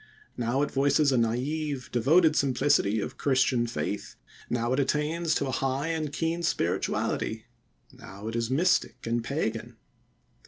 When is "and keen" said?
5.89-6.41